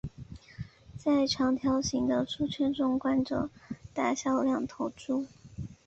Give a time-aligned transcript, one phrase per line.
[0.97, 3.51] 在长条形的猪圈中关着
[3.93, 5.27] 大小两头猪。